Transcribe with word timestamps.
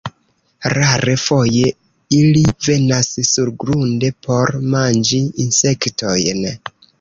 Rare, 0.75 1.11
foje, 1.23 1.73
ili 2.19 2.41
venas 2.67 3.11
surgrunde 3.33 4.11
por 4.29 4.55
manĝi 4.77 5.21
insektojn. 5.45 6.43